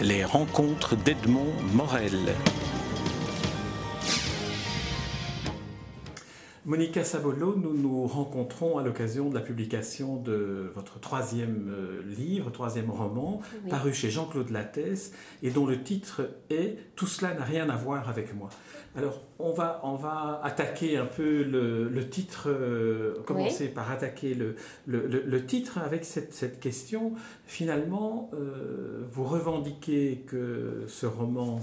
[0.00, 2.34] Les rencontres d'Edmond Morel.
[6.64, 12.50] Monica Sabolo, nous nous rencontrons à l'occasion de la publication de votre troisième euh, livre,
[12.50, 17.68] troisième roman, paru chez Jean-Claude Lattès, et dont le titre est Tout cela n'a rien
[17.68, 18.48] à voir avec moi.
[18.94, 24.54] Alors, on va, on va attaquer un peu le, titre, euh, commencer par attaquer le,
[24.86, 27.14] le, titre avec cette, cette question.
[27.46, 31.60] Finalement, euh, vous revendiquez que ce roman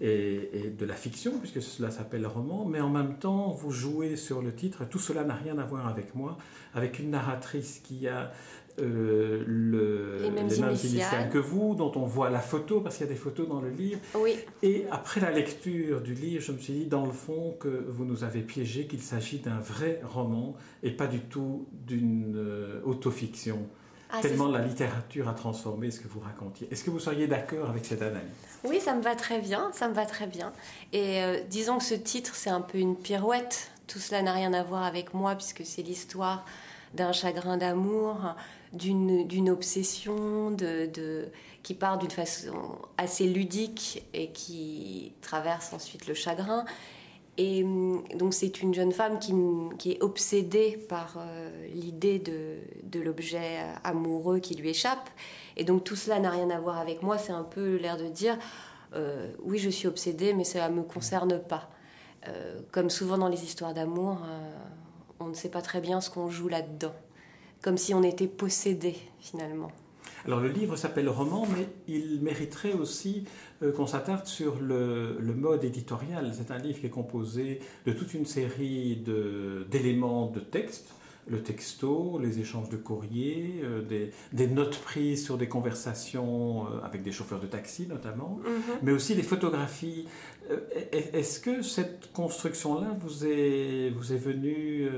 [0.00, 4.42] est, de la fiction, puisque cela s'appelle roman, mais en même temps, vous jouez sur
[4.42, 4.84] le titre.
[4.88, 6.38] Tout cela n'a rien à voir avec moi,
[6.74, 8.32] avec une narratrice qui a
[8.80, 11.30] euh, le, les mêmes, initiales.
[11.30, 13.70] que vous, dont on voit la photo, parce qu'il y a des photos dans le
[13.70, 14.00] livre.
[14.16, 14.36] Oui.
[14.62, 18.04] Et après la lecture du livre, je me suis dit, dans le fond, que vous
[18.04, 23.66] nous avez piégé, qu'il s'agit d'un vrai roman et pas du tout d'une euh, autofiction.
[24.10, 26.68] Ah, tellement la littérature a transformé ce que vous racontiez.
[26.70, 28.30] Est-ce que vous seriez d'accord avec cette analyse?
[28.64, 30.52] Oui, ça me va très bien, ça me va très bien.
[30.92, 33.70] Et euh, disons que ce titre, c'est un peu une pirouette.
[33.86, 36.44] Tout cela n'a rien à voir avec moi, puisque c'est l'histoire
[36.94, 38.34] d'un chagrin d'amour,
[38.72, 41.28] d'une obsession, de,
[41.62, 46.64] qui part d'une façon assez ludique et qui traverse ensuite le chagrin.
[47.38, 53.58] Et hum, donc c'est une jeune femme qui, est obsédée par euh, l'idée de, l'objet
[53.84, 55.08] amoureux qui lui échappe.
[55.56, 57.16] Et donc tout cela n'a rien à voir avec moi.
[57.16, 58.36] C'est un peu l'air de dire,
[58.94, 61.70] euh, oui je suis obsédée, mais ça ne me concerne pas.
[62.26, 64.18] Euh, comme souvent dans les histoires d'amour,
[65.20, 66.92] on ne sait pas très bien ce qu'on joue là-dedans
[67.62, 69.70] comme si on était possédé finalement.
[70.24, 73.24] Alors le livre s'appelle roman, mais il mériterait aussi
[73.62, 76.32] euh, qu'on s'attarde sur le, mode éditorial.
[76.34, 78.96] C'est un livre qui est composé de toute une série
[79.70, 80.92] d'éléments de, texte
[81.30, 87.02] le texto, les échanges de courrier, euh, des, notes prises sur des conversations euh, avec
[87.02, 88.78] des chauffeurs de taxi notamment, mhm.
[88.82, 90.06] mais aussi les photographies.
[90.50, 90.56] Euh,
[90.92, 94.88] est-ce que cette construction-là vous est, vous est venue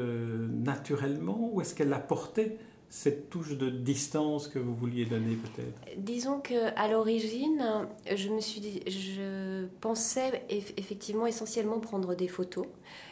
[0.65, 2.59] naturellement ou est-ce qu'elle apportait
[2.91, 5.97] cette touche de distance que vous vouliez donner peut-être?
[5.97, 12.67] Disons que à l'origine, je me suis je pensais effectivement essentiellement prendre des photos.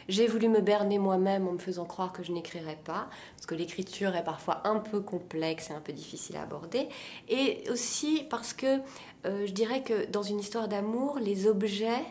[0.09, 3.55] J'ai voulu me berner moi-même en me faisant croire que je n'écrirais pas, parce que
[3.55, 6.89] l'écriture est parfois un peu complexe et un peu difficile à aborder,
[7.29, 8.79] et aussi parce que
[9.25, 12.03] euh, je dirais que dans une histoire d'amour, les objets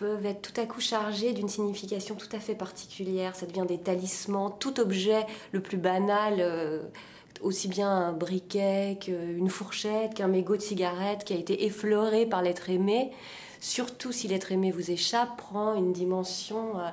[0.00, 3.36] peuvent être tout à coup chargés d'une signification tout à fait particulière.
[3.36, 4.50] Ça devient des talismans.
[4.50, 6.80] Tout objet le plus banal, euh,
[7.42, 12.40] aussi bien un briquet qu'une fourchette, qu'un mégot de cigarette qui a été effleuré par
[12.40, 13.10] l'être aimé,
[13.60, 16.88] surtout si l'être aimé vous échappe, prend une dimension euh,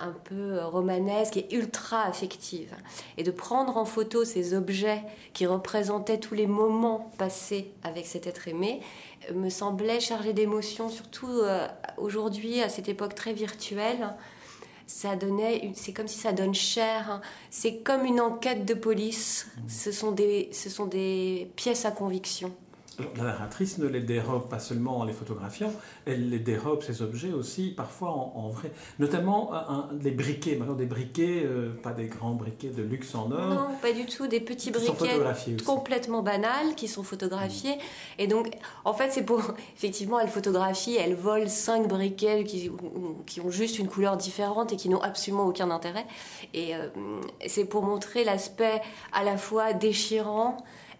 [0.00, 2.74] un peu romanesque et ultra affective.
[3.16, 8.26] Et de prendre en photo ces objets qui représentaient tous les moments passés avec cet
[8.26, 8.80] être aimé
[9.34, 11.66] me semblait chargé d'émotions, surtout euh,
[11.96, 14.14] aujourd'hui, à cette époque très virtuelle.
[14.86, 17.10] Ça donnait, c'est comme si ça donne chair.
[17.10, 17.20] Hein.
[17.50, 19.48] C'est comme une enquête de police.
[19.68, 22.54] Ce sont des, ce sont des pièces à conviction
[23.16, 25.72] la narratrice ne les dérobe pas seulement en les photographiant,
[26.06, 28.72] elle les dérobe, ces objets aussi, parfois en, vrai.
[28.98, 29.52] Notamment
[30.02, 33.48] les briquets, maintenant des briquets, euh, pas des grands briquets de luxe en or.
[33.48, 35.20] Non, pas du tout, des petits briquets
[35.64, 37.78] complètement banals qui sont photographiés.
[38.18, 38.50] Et donc,
[38.84, 39.42] en fait, c'est pour,
[39.76, 42.70] effectivement, elle photographie, elle vole cinq briquets qui,
[43.26, 46.06] qui ont juste une couleur différente et qui n'ont absolument aucun intérêt.
[46.54, 46.88] Et euh,
[47.46, 48.80] c'est pour montrer l'aspect
[49.12, 50.56] à la fois déchirant,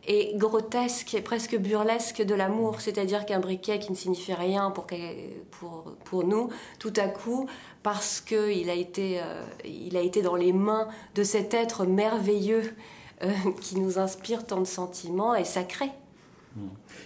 [0.09, 6.25] et grotesque et presque burlesque de l'amour, c'est-à-dire qu'un briquet qui ne signifie rien pour,
[6.25, 6.49] nous,
[6.79, 7.47] tout à coup,
[7.83, 12.75] parce qu'il a, été, euh, il a été dans les mains de cet être merveilleux
[13.23, 13.31] euh,
[13.61, 15.91] qui nous inspire tant de sentiments, est sacré.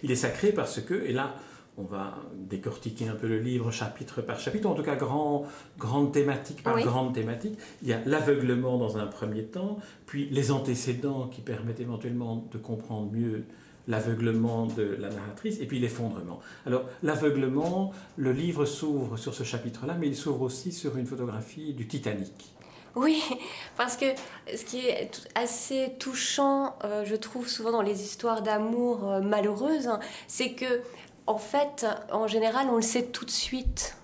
[0.05, 1.35] Il est sacré parce que, et là,
[1.79, 5.47] on va décortiquer un peu le livre chapitre par chapitre, en tout cas grand,
[5.79, 7.59] grande thématique par grande thématique.
[7.83, 12.59] Il y a l'aveuglement dans un premier temps, puis les antécédents qui permettent éventuellement de
[12.59, 13.45] comprendre mieux
[13.89, 16.41] l'aveuglement de la narratrice, et puis l'effondrement.
[16.67, 21.73] Alors l'aveuglement, le livre s'ouvre sur ce chapitre-là, mais il s'ouvre aussi sur une photographie
[21.73, 22.53] du Titanic.
[22.95, 23.23] Oui,
[23.77, 24.07] parce que
[24.55, 29.89] ce qui est assez touchant, euh, je trouve souvent dans les histoires d'amour euh, malheureuses,
[29.89, 30.83] hein, c'est que
[31.27, 33.97] en fait, en général, on le sait tout de suite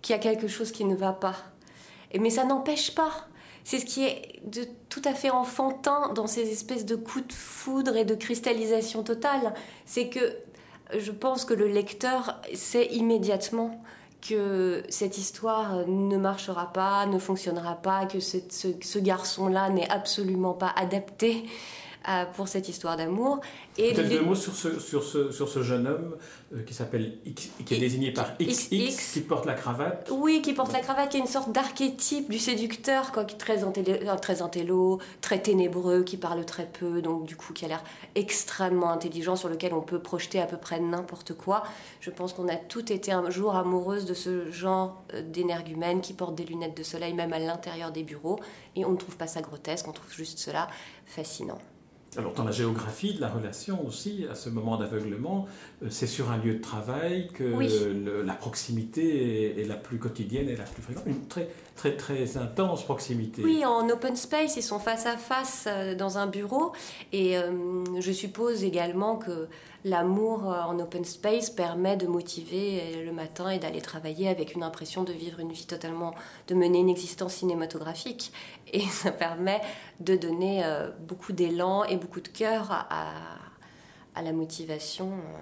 [0.00, 1.36] qu'il y a quelque chose qui ne va pas.
[2.18, 3.12] mais ça n'empêche pas.
[3.64, 7.32] C'est ce qui est de tout à fait enfantin dans ces espèces de coups de
[7.32, 9.54] foudre et de cristallisation totale.
[9.86, 10.36] C'est que
[10.98, 13.80] je pense que le lecteur sait immédiatement
[14.20, 20.54] que cette histoire ne marchera pas, ne fonctionnera pas, que ce, ce garçon-là n'est absolument
[20.54, 21.44] pas adapté
[22.34, 23.40] pour cette histoire d'amour.
[23.78, 26.16] Et Peut-être deux mots sur ce, sur ce, sur ce jeune homme
[26.54, 28.68] euh, qui s'appelle qui est désigné par XX,
[29.12, 30.10] qui porte la cravate.
[30.12, 33.38] Oui, qui porte la cravate, qui est une sorte d'archétype du séducteur, quoi, qui est
[33.38, 37.64] très, intello, euh, très intello, très ténébreux, qui parle très peu, donc du coup qui
[37.64, 37.82] a l'air
[38.14, 41.62] extrêmement intelligent, sur lequel on peut projeter à peu près n'importe quoi.
[42.00, 46.12] Je pense qu'on a toutes été un jour amoureuses de ce genre euh, d'énergumène qui
[46.12, 48.38] porte des lunettes de soleil même à l'intérieur des bureaux,
[48.76, 50.68] et on ne trouve pas ça grotesque, on trouve juste cela
[51.06, 51.58] fascinant.
[52.18, 55.46] Alors dans la géographie de la relation aussi, à ce moment d'aveuglement,
[55.90, 57.44] c'est sur un lieu de travail que
[58.24, 62.84] la proximité est, la plus quotidienne et la plus fréquente, une très très très intense
[62.84, 63.42] proximité.
[63.42, 66.72] Oui, en open space, ils sont face à face euh, dans un bureau.
[67.12, 69.48] Et euh, je suppose également que
[69.84, 75.02] l'amour en open space permet de motiver le matin et d'aller travailler avec une impression
[75.02, 76.14] de vivre une vie totalement,
[76.46, 78.32] de mener une existence cinématographique.
[78.72, 79.60] Et ça permet
[80.00, 80.64] de donner
[81.06, 83.12] beaucoup d'élan et beaucoup de cœur à,
[84.14, 85.36] à la motivation euh,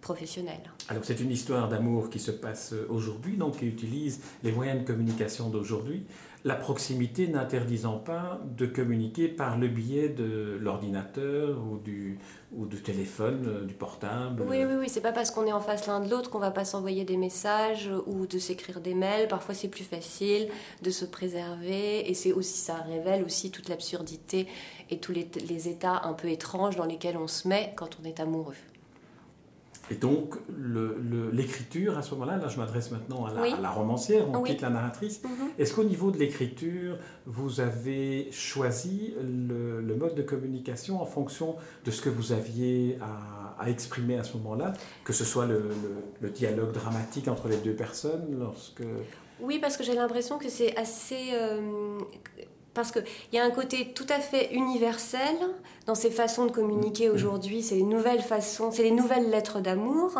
[0.00, 0.62] professionnelle.
[0.88, 4.86] Alors c'est une histoire d'amour qui se passe aujourd'hui, donc qui utilise les moyens de
[4.86, 6.04] communication d'aujourd'hui,
[6.44, 12.18] la proximité n'interdisant pas de communiquer par le biais de l'ordinateur ou du,
[12.52, 14.42] ou du téléphone, euh, du portable.
[14.48, 16.50] Oui, oui, oui, c'est pas parce qu'on est en face l'un de l'autre qu'on va
[16.50, 19.28] pas s'envoyer des messages ou de s'écrire des mails.
[19.28, 20.48] Parfois c'est plus facile
[20.80, 24.46] de se préserver et c'est aussi ça révèle aussi toute l'absurdité
[24.88, 28.04] et tous les, les états un peu étranges dans lesquels on se met quand on
[28.06, 28.54] est amoureux.
[29.90, 30.36] Et donc,
[31.32, 35.22] l'écriture, à ce moment-là, là je m'adresse maintenant à la, romancière, on quitte la narratrice.
[35.24, 35.30] Mhm.
[35.58, 36.96] Est-ce qu'au niveau de l'écriture,
[37.26, 42.98] vous avez choisi le, mode de communication en fonction de ce que vous aviez
[43.58, 44.72] à, exprimer à ce moment-là
[45.04, 45.70] Que ce soit le,
[46.30, 48.84] dialogue dramatique entre les deux personnes lorsque...
[49.40, 51.30] Oui, parce que j'ai l'impression que c'est assez...
[51.32, 51.98] Euh,
[52.74, 55.36] parce qu'il y a un côté tout à fait universel
[55.90, 57.12] dans ces façons de communiquer mm.
[57.12, 57.62] aujourd'hui.
[57.62, 60.12] C'est les nouvelles façons, c'est les nouvelles lettres d'amour,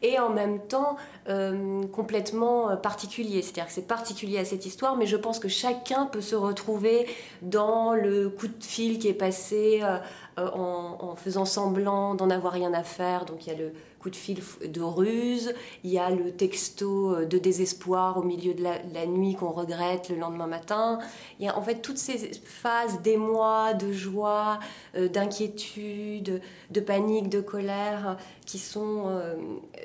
[0.00, 0.96] et en même temps
[1.28, 3.42] euh, complètement euh, particulier.
[3.42, 7.06] C'est-à-dire que c'est particulier à cette histoire, mais je pense que chacun peut se retrouver
[7.42, 9.98] dans le coup de fil qui est passé euh,
[10.36, 13.24] en, en, faisant semblant d'en avoir rien à faire.
[13.24, 15.54] Donc il y a le coup de fil de ruse,
[15.84, 20.16] il y a le texto de désespoir au milieu de la, nuit qu'on regrette le
[20.16, 20.98] lendemain matin.
[21.38, 24.58] Il y a en fait toutes ces phases d'émoi, de joie,
[25.08, 26.40] d'inquiétude,
[26.70, 28.16] de panique, de colère,
[28.46, 29.34] qui sont euh,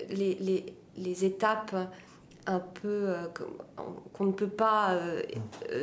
[0.10, 0.66] les,
[0.98, 1.76] les, étapes
[2.46, 3.14] un peu
[4.14, 4.98] qu'on ne peut pas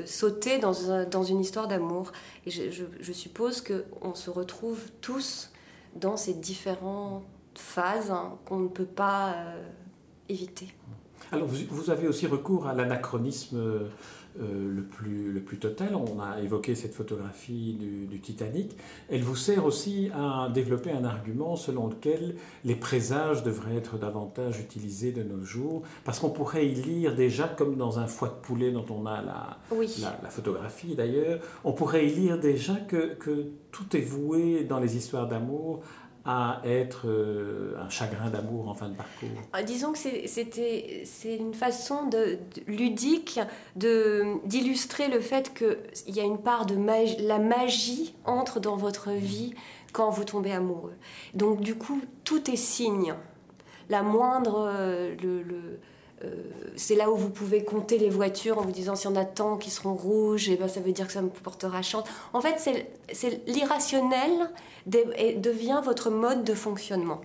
[0.06, 0.72] sauter dans,
[1.10, 2.12] dans, une histoire d'amour.
[2.46, 5.52] Et je, suppose qu'on se retrouve tous
[5.94, 7.22] dans ces différents
[7.58, 9.62] phase hein, qu'on ne peut pas euh,
[10.28, 10.68] éviter.
[11.32, 13.88] Alors vous, avez aussi recours à l'anachronisme
[14.40, 15.94] euh, le, plus, le plus total.
[15.94, 17.78] On a évoqué cette photographie
[18.10, 18.76] du, Titanic.
[19.08, 22.34] Elle vous sert aussi à développer un argument selon lequel
[22.64, 27.46] les présages devraient être davantage utilisés de nos jours, parce qu'on pourrait y lire déjà,
[27.46, 29.58] comme dans un foie de poulet dont on a la,
[30.22, 34.96] la, photographie d'ailleurs, on pourrait y lire déjà que, que tout est voué dans les
[34.96, 35.82] histoires d'amour
[36.24, 41.54] à être euh, un chagrin d'amour en fin de parcours ah, Disons que c'est une
[41.54, 43.40] façon de, ludique
[43.76, 49.10] d'illustrer le fait qu'il y a une part de magie, la magie entre dans votre
[49.10, 49.54] vie
[49.92, 50.94] quand vous tombez amoureux.
[51.34, 53.14] Donc du coup, tout est signe.
[53.90, 54.66] La moindre...
[54.70, 55.78] Euh, le
[56.76, 59.56] c'est là où vous pouvez compter les voitures en vous disant si on a tant
[59.56, 62.04] qui seront rouges, et ben ça veut dire que ça me portera chance.
[62.32, 62.56] En fait,
[63.12, 64.50] c'est l'irrationnel
[64.86, 67.20] devient votre mode de fonctionnement.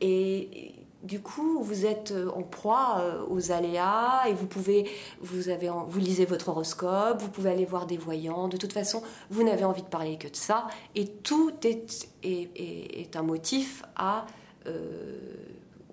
[0.00, 5.70] Et du coup, vous êtes en proie euh, aux aléas et vous pouvez, vous, avez,
[5.88, 8.48] vous lisez votre horoscope, vous pouvez aller voir des voyants.
[8.48, 10.66] De toute façon, vous n'avez envie de parler que de ça.
[10.96, 14.26] Et tout est, est, un motif à
[14.66, 15.18] euh,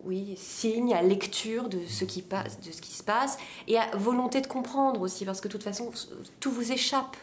[0.05, 3.95] oui, signe, à lecture de ce, qui passe, de ce qui se passe, et à
[3.97, 5.91] volonté de comprendre aussi, parce que de toute façon,
[6.39, 7.17] tout vous échappe.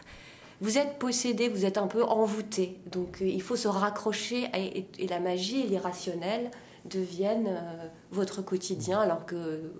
[0.61, 2.77] Vous êtes possédé, vous êtes un peu envoûté.
[2.91, 6.51] Donc euh, il faut se raccrocher, et, la magie et l'irrationnel
[6.85, 9.73] deviennent euh, votre quotidien, alors que euh,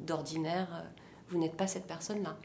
[0.00, 0.84] d'ordinaire,
[1.28, 2.36] vous n'êtes pas cette personne-là.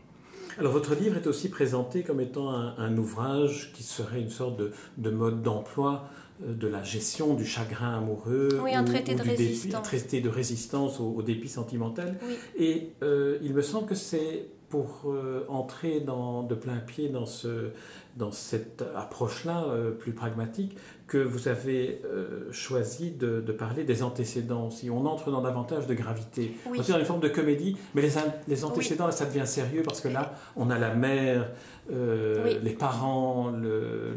[0.58, 4.60] Alors votre livre est aussi présenté comme étant un, ouvrage qui serait une sorte
[4.98, 6.10] de mode d'emploi
[6.44, 9.84] euh, de la gestion du chagrin amoureux, oui, un traité, de, résistance.
[9.84, 12.18] traité de résistance au, dépit sentimental.
[12.58, 17.26] Et euh, il me semble que c'est pour euh, entrer dans, de plein pied dans,
[17.26, 17.70] ce,
[18.18, 20.76] dans cette approche-là euh, plus pragmatique
[21.08, 24.70] que vous avez euh, choisi de, de, parler des antécédents.
[24.70, 26.80] Si on entre dans davantage de gravité, oui.
[26.80, 28.12] on est dans une forme de comédie, mais les,
[28.48, 31.50] les antécédents, là, ça devient sérieux parce que là, on a la mère,
[31.92, 32.58] euh, oui.
[32.62, 33.50] les parents,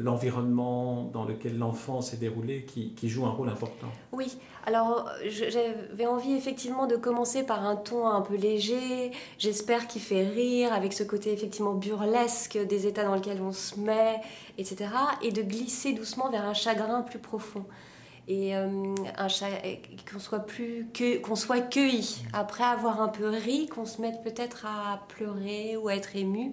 [0.00, 3.86] l'environnement le, dans lequel l'enfant s'est déroulé qui, qui joue un rôle important.
[4.12, 10.02] Oui, alors j'avais envie effectivement de commencer par un ton un peu léger, j'espère qu'il
[10.02, 14.20] fait rire, avec ce côté effectivement burlesque des états dans lesquels on se met,
[14.60, 14.90] etc.
[15.22, 17.64] Et de glisser doucement vers un chagrin plus profond.
[18.28, 18.94] Et euh,
[20.12, 20.86] qu'on soit plus
[21.24, 25.88] qu'on soit cueilli après avoir un peu ri, qu'on se mette peut-être à pleurer ou
[25.88, 26.52] à être ému.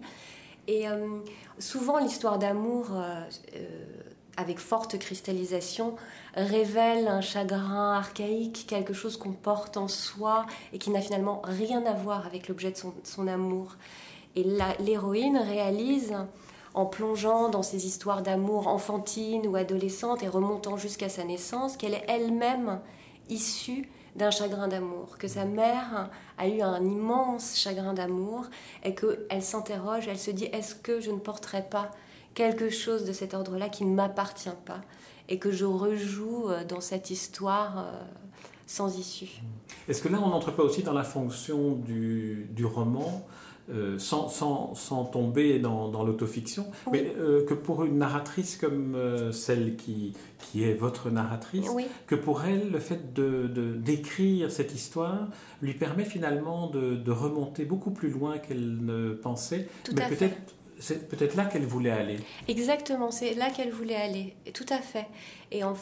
[0.67, 1.19] Et euh,
[1.59, 3.21] souvent l'histoire d'amour euh,
[4.37, 5.95] avec forte cristallisation
[6.35, 11.85] révèle un chagrin archaïque, quelque chose qu'on porte en soi et qui n'a finalement rien
[11.85, 13.75] à voir avec l'objet de son, amour.
[14.35, 14.45] Et
[14.79, 16.15] l'héroïne réalise,
[16.77, 21.95] en plongeant dans ces histoires d'amour enfantines ou adolescentes et remontant jusqu'à sa naissance, qu'elle
[21.95, 22.79] est elle-même
[23.29, 28.45] issue d'un chagrin d'amour, que sa mère a eu un immense chagrin d'amour
[28.83, 31.89] et qu'elle s'interroge, elle se dit est-ce que je ne porterai pas
[32.35, 34.81] quelque chose de cet ordre-là qui ne m'appartient pas
[35.29, 37.87] et que je rejoue dans cette histoire
[38.67, 39.41] sans issue?
[39.87, 43.25] Est-ce que là, on n'entre pas aussi dans la fonction du roman
[43.69, 46.99] euh, sans, sans, sans, tomber dans, dans l'autofiction, Oui.
[47.03, 51.85] mais euh, que pour une narratrice comme euh, celle qui, qui est votre narratrice, Oui.
[52.07, 55.27] que pour elle, le fait de, de- d'écrire cette histoire
[55.61, 60.15] lui permet finalement de, de remonter beaucoup plus loin qu'elle ne pensait, Tout mais fait.
[60.15, 60.37] peut-être
[60.79, 62.17] c'est peut-être là qu'elle voulait aller.
[62.47, 65.07] Exactement, c'est là qu'elle voulait aller, tout à fait.
[65.51, 65.73] Et, en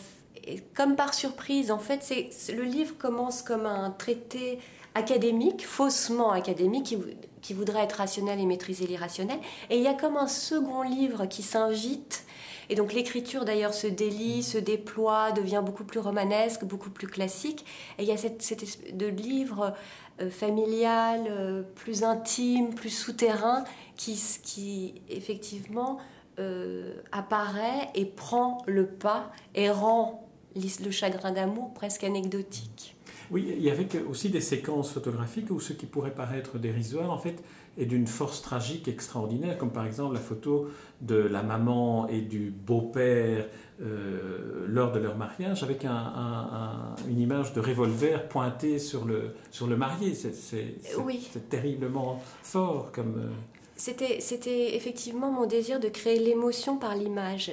[0.48, 4.58] et comme par surprise, en fait, c'est- le livre commence comme un traité
[4.96, 6.98] académique, faussement académique, qui,
[7.42, 9.38] qui voudrait être rationnel et maîtriser l'irrationnel.
[9.70, 12.26] Et il y a comme un second livre qui s'invite.
[12.70, 17.66] Et donc l'écriture d'ailleurs se délie, se déploie, devient beaucoup plus romanesque, beaucoup plus classique.
[18.00, 19.76] Et il y a cette, cette de livre
[20.22, 23.64] euh, familial, euh, plus intime, plus souterrain,
[23.96, 26.00] qui, qui effectivement
[26.40, 32.95] euh, apparaît et prend le pas et rend le chagrin d'amour presque anecdotique.
[33.32, 37.18] Oui, il y avait aussi des séquences photographiques où ce qui pourrait paraître dérisoire, en
[37.18, 37.44] fait,
[37.78, 40.70] est d'une force tragique extraordinaire, comme par exemple la photo
[41.02, 43.48] de la maman et du beau-père
[43.82, 49.04] euh, lors de leur mariage, avec un- un- un- une image de revolver pointée sur
[49.06, 50.14] le, sur le marié.
[50.16, 51.28] C'est Oui.
[51.50, 53.32] terriblement fort comme...
[53.78, 57.52] C'était, effectivement mon désir de créer l'émotion par l'image.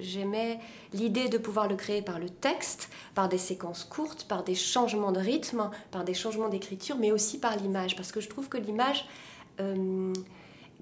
[0.00, 0.58] J'aimais
[0.92, 5.12] l'idée de pouvoir le créer par le texte, par des séquences courtes, par des changements
[5.12, 7.96] de rythme, par des changements d'écriture, mais aussi par l'image.
[7.96, 9.06] Parce que je trouve que l'image,
[9.60, 10.12] euh,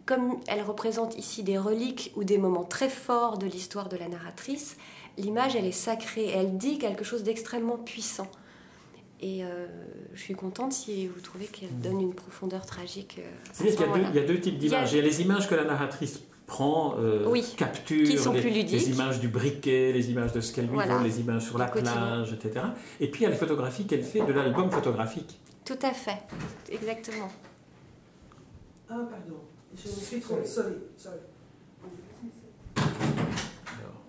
[0.06, 4.08] comme elle représente ici des reliques ou des moments très forts de l'histoire de la
[4.08, 4.76] narratrice,
[5.18, 8.28] l'image, elle est sacrée, elle dit quelque chose d'extrêmement puissant.
[9.20, 9.66] Et euh,
[10.14, 13.18] je suis contente si vous trouvez qu'elle donne une profondeur tragique.
[13.18, 14.92] euh, à qu'il y a deux- il y, a deux types d'images.
[14.92, 18.40] Il y a les images que la narratrice prend, euh, Oui, capture, qui sont les,
[18.42, 18.72] plus ludiques.
[18.72, 21.02] les images du briquet, les images de ce qu'elle lui Voilà.
[21.02, 22.66] les images sur la plage, etc.
[23.00, 25.40] Et puis il y a les photographies qu'elle fait de l'album photographique.
[25.64, 26.18] Tout à fait,
[26.70, 27.28] exactement.
[28.88, 29.40] Ah, pardon.
[29.74, 30.44] Je me suis trompée.
[30.46, 31.16] Sorry, sorry.
[32.76, 34.02] Alors,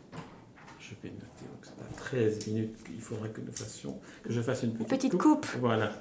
[0.80, 4.42] je vais noter, donc c'est à 13 minutes qu'il faudrait que nous fassions, que je
[4.42, 5.46] fasse une petite, Petite coupe.
[5.60, 5.92] Voilà.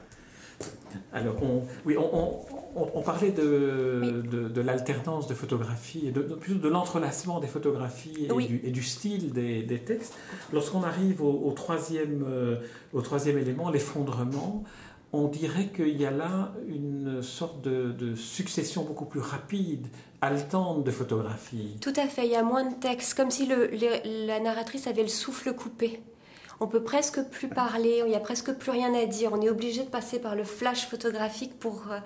[1.13, 2.41] Alors, on, oui, on, on-
[2.77, 4.29] on- on parlait de, Oui.
[4.31, 8.47] de, de l'alternance de photographies, et de, de- plutôt de l'entrelacement des photographies et, Oui.
[8.47, 10.15] du, et du style des, des textes.
[10.53, 12.57] Lorsqu'on arrive au, au troisième, euh,
[12.95, 14.65] au troisième élément, l'effondrement,
[15.13, 19.87] on dirait qu'il y a là une sorte de, de succession beaucoup plus rapide,
[20.21, 21.77] haletante de photographies.
[21.81, 24.87] Tout à fait, il y a moins de texte, comme si le- le- la narratrice
[24.87, 26.01] avait le souffle coupé.
[26.59, 29.31] On peut presque plus parler, il n'y a presque plus rien à dire.
[29.33, 31.99] On est obligé de passer par le flash photographique pour, euh,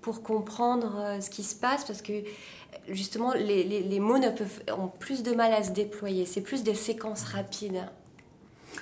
[0.00, 2.12] pour comprendre euh, ce qui se passe, parce que
[2.88, 6.24] justement, les, les- les mots ne peuvent, ont plus de mal à se déployer.
[6.26, 7.82] C'est plus des séquences rapides.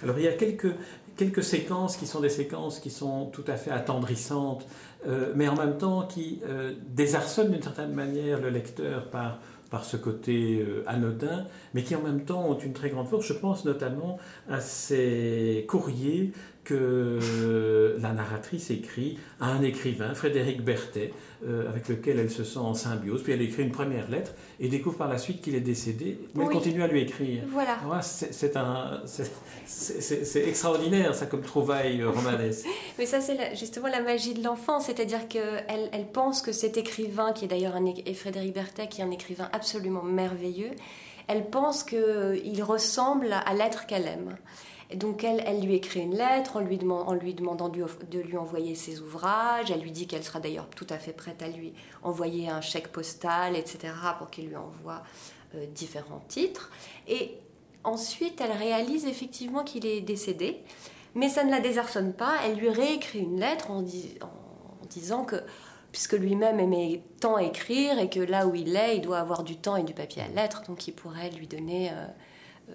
[0.02, 0.72] Alors il y a quelques,
[1.16, 4.66] quelques séquences qui sont des séquences qui sont tout à fait attendrissantes,
[5.06, 9.38] euh, mais en même temps qui euh, désarçonnent d'une certaine manière le lecteur par,
[9.70, 13.26] par ce côté euh, anodin, mais qui en même temps ont une très grande force.
[13.26, 14.18] Je pense notamment
[14.48, 16.32] à ces courriers
[16.66, 21.12] que la narratrice écrit à un écrivain, Frédéric Berthet,
[21.46, 23.22] euh, avec lequel elle se sent en symbiose.
[23.22, 26.44] Puis elle écrit une première lettre et découvre par la suite qu'il est décédé, mais
[26.44, 27.44] elle continue à lui écrire.
[27.48, 27.78] Voilà.
[28.02, 32.66] c'est un, c'est extraordinaire ça comme trouvaille euh, romanesque.
[32.98, 37.32] mais ça c'est justement la magie de l'enfant, c'est-à-dire qu'elle elle pense que cet écrivain,
[37.32, 37.78] qui est d'ailleurs
[38.14, 40.72] Frédéric Berthet, qui est un écrivain absolument merveilleux,
[41.28, 44.36] elle pense qu'il ressemble à l'être qu'elle aime
[44.94, 49.70] donc elle, elle lui écrit une lettre en lui, demandant de lui envoyer ses ouvrages.
[49.70, 52.88] Elle lui dit qu'elle sera d'ailleurs tout à fait prête à lui envoyer un chèque
[52.88, 55.02] postal, etc., pour qu'il lui envoie
[55.56, 56.70] euh, différents titres.
[57.08, 57.36] Et
[57.82, 60.58] ensuite, elle réalise effectivement qu'il est décédé,
[61.16, 62.36] mais ça ne la désarçonne pas.
[62.44, 63.82] Elle lui réécrit une lettre en,
[64.88, 65.36] disant que
[65.90, 69.56] puisque lui-même aimait tant écrire et que là où il est, il doit avoir du
[69.56, 72.06] temps et du papier à lettres, donc il pourrait lui donner euh,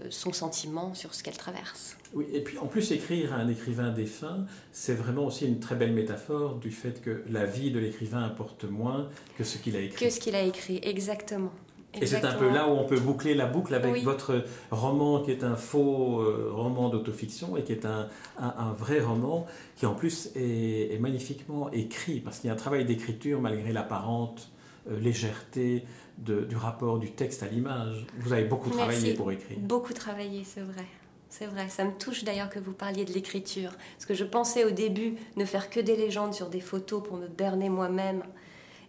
[0.09, 1.97] son sentiment sur ce qu'elle traverse.
[2.13, 5.75] Oui, et puis en plus, écrire à un écrivain défunt, c'est vraiment aussi une très
[5.75, 9.79] belle métaphore du fait que la vie de l'écrivain importe moins que ce qu'il a
[9.79, 10.05] écrit.
[10.05, 11.51] Que ce qu'il a écrit, exactement.
[11.99, 15.31] Et c'est un peu là où on peut boucler la boucle avec votre roman qui
[15.31, 18.07] est un faux euh, roman d'autofiction et qui est un,
[18.39, 19.45] un, vrai roman
[19.75, 24.51] qui en plus est, magnifiquement écrit parce qu'il y a un travail d'écriture malgré l'apparente
[24.89, 25.83] euh, légèreté
[26.17, 28.05] du rapport du texte à l'image.
[28.19, 29.57] Vous avez beaucoup travaillé pour écrire.
[29.59, 30.85] Beaucoup travaillé, c'est vrai.
[31.29, 33.71] C'est vrai, ça me touche d'ailleurs que vous parliez de l'écriture.
[33.93, 37.17] Parce que je pensais au début ne faire que des légendes sur des photos pour
[37.17, 38.23] me berner moi-même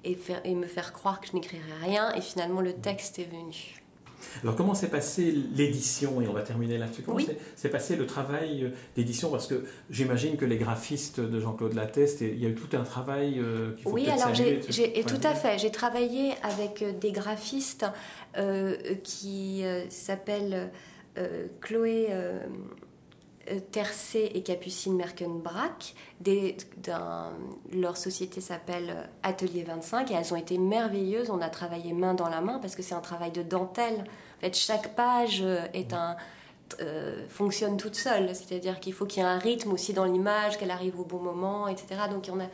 [0.04, 2.12] et, et me faire croire que je n'écrirais rien.
[2.14, 3.81] Et finalement, le texte est venu.
[4.42, 7.02] Alors comment s'est passée l'édition Et on va terminer là-dessus.
[7.02, 7.18] Comment
[7.56, 9.30] s'est passé le travail euh, d'édition?
[9.30, 12.82] Parce que j'imagine que les graphistes de Jean-Claude Latteste, il y a eu tout un
[12.82, 14.60] travail euh, qu'il faut Oui, alors j'ai,
[15.04, 15.58] tout à fait.
[15.58, 17.86] J'ai travaillé avec euh, des graphistes
[19.02, 20.70] qui s'appellent
[21.60, 22.08] Chloé...
[23.72, 25.94] Tercé et Capucine Merkenbrack.
[27.72, 31.30] leur société s'appelle Atelier 25 et elles ont été merveilleuses.
[31.30, 34.04] On a travaillé main dans la main parce que c'est un travail de dentelle
[34.42, 36.16] fait, chaque page euh, est un,
[36.80, 38.34] euh, fonctionne toute seule.
[38.34, 41.20] C'est-à-dire qu'il faut qu'il y ait un rythme aussi dans l'image, qu'elle arrive au bon
[41.20, 42.02] moment, etc.
[42.11, 42.49] Donc on a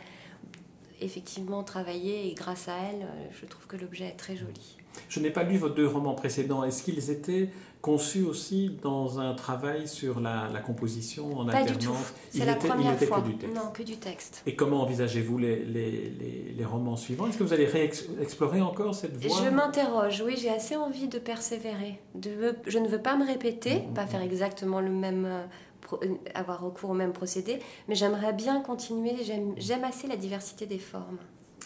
[1.01, 4.77] effectivement travaillé et grâce à elle, euh, je trouve que l'objet est très joli.
[5.09, 6.65] Je n'ai pas lu vos deux romans précédents.
[6.65, 11.87] Est-ce qu'ils étaient conçus aussi dans un travail sur la, composition en Pas alternance du
[11.87, 11.93] tout.
[12.31, 13.21] C'est la première fois.
[13.21, 13.55] Que du texte.
[13.55, 14.43] Non, que du texte.
[14.47, 17.27] Et comment envisagez-vous les, les, les, romans suivants?
[17.27, 19.45] Est-ce que vous allez réexplorer encore cette voie?
[19.45, 20.23] Je m'interroge.
[20.27, 22.01] Oui, j'ai assez envie de persévérer.
[22.15, 24.09] De, je ne veux pas me répéter, mmh, pas mmh.
[24.09, 25.45] faire exactement le même euh,
[25.93, 29.15] euh, avoir recours au même procédé, mais j'aimerais bien continuer.
[29.57, 31.19] J'aime assez la diversité des formes.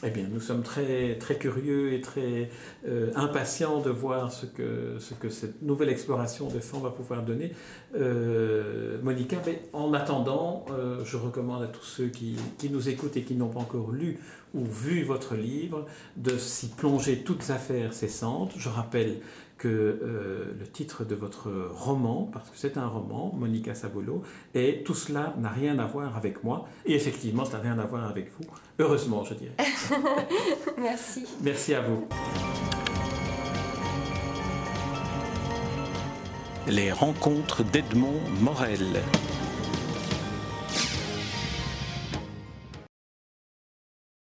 [0.04, 2.50] Eh bien, nous sommes très, très curieux et très
[2.88, 7.22] euh, impatients de voir ce que, ce que cette nouvelle exploration de fond va pouvoir
[7.22, 7.52] donner.
[7.94, 13.16] Euh, Monica, mais en attendant, euh, je recommande à tous ceux qui, qui nous écoutent
[13.16, 14.18] et qui n'ont pas encore lu
[14.54, 15.86] ou vu votre livre
[16.16, 18.54] de s'y plonger toutes affaires cessantes.
[18.56, 19.20] Je rappelle
[19.58, 24.22] que euh, le titre de votre roman, parce que c'est un roman, Monica Sabolo,
[24.54, 27.86] et tout cela n'a rien à voir avec moi, et effectivement, ça n'a rien à
[27.86, 28.44] voir avec vous,
[28.78, 29.54] heureusement, je dirais.
[30.78, 31.26] Merci.
[31.42, 32.06] Merci à vous.
[36.68, 39.02] Les rencontres d'Edmond Morel.